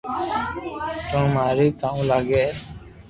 تو 1.09 1.19
ماري 1.33 1.67
ڪاو 1.81 1.97
لاگي 2.09 2.45